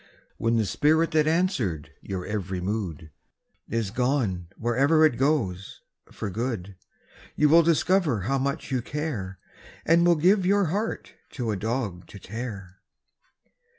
When 0.39 0.55
the 0.55 0.65
spirit 0.65 1.11
that 1.11 1.27
answered 1.27 1.91
your 2.01 2.25
every 2.25 2.59
mood 2.59 3.11
Is 3.69 3.91
gone 3.91 4.47
wherever 4.57 5.05
it 5.05 5.15
goes 5.15 5.81
for 6.11 6.31
good, 6.31 6.75
You 7.35 7.49
will 7.49 7.61
discover 7.61 8.21
how 8.21 8.39
much 8.39 8.71
you 8.71 8.81
care, 8.81 9.37
And 9.85 10.03
will 10.03 10.15
give 10.15 10.43
your 10.43 10.65
heart 10.73 11.13
to 11.33 11.51
a 11.51 11.55
dog 11.55 12.07
to 12.07 12.17
tear! 12.19 12.79